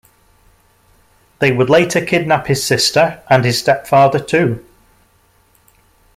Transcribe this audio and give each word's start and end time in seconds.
They 1.37 1.51
would 1.51 1.69
later 1.69 2.03
kidnap 2.03 2.47
his 2.47 2.63
sister 2.63 3.21
and 3.29 3.45
his 3.45 3.59
stepfather 3.59 4.17
too. 4.17 4.65